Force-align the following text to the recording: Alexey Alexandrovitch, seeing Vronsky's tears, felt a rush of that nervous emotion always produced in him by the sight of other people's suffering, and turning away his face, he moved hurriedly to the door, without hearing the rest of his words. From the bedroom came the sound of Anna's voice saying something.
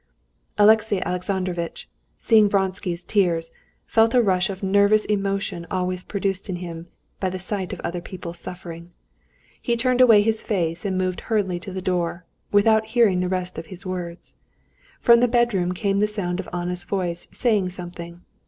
Alexey 0.57 0.99
Alexandrovitch, 1.03 1.87
seeing 2.17 2.49
Vronsky's 2.49 3.03
tears, 3.03 3.51
felt 3.85 4.15
a 4.15 4.21
rush 4.23 4.49
of 4.49 4.61
that 4.61 4.65
nervous 4.65 5.05
emotion 5.05 5.67
always 5.69 6.01
produced 6.03 6.49
in 6.49 6.55
him 6.55 6.87
by 7.19 7.29
the 7.29 7.37
sight 7.37 7.71
of 7.71 7.79
other 7.81 8.01
people's 8.01 8.39
suffering, 8.39 8.89
and 9.67 9.79
turning 9.79 10.01
away 10.01 10.23
his 10.23 10.41
face, 10.41 10.81
he 10.81 10.89
moved 10.89 11.21
hurriedly 11.21 11.59
to 11.59 11.71
the 11.71 11.83
door, 11.83 12.25
without 12.51 12.87
hearing 12.87 13.19
the 13.19 13.29
rest 13.29 13.59
of 13.59 13.67
his 13.67 13.85
words. 13.85 14.33
From 14.99 15.19
the 15.19 15.27
bedroom 15.27 15.71
came 15.71 15.99
the 15.99 16.07
sound 16.07 16.39
of 16.39 16.49
Anna's 16.51 16.83
voice 16.83 17.27
saying 17.31 17.69
something. 17.69 18.21